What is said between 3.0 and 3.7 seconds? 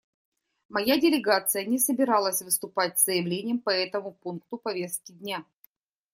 заявлением по